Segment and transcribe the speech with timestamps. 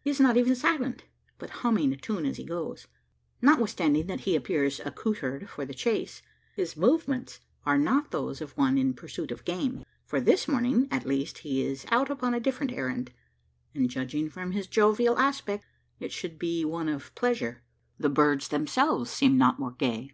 [0.00, 1.04] He is not even silent;
[1.38, 2.86] but humming a tune as he goes.
[3.42, 6.22] Notwithstanding that he appears accoutred for the chase,
[6.56, 9.84] his movements are not those of one in pursuit of game.
[10.06, 13.12] For this morning, at least, he is out upon a different errand;
[13.74, 15.66] and, judging from his jovial aspect,
[16.00, 17.62] it should be one of pleasure.
[17.98, 20.10] The birds themselves seem not more gay.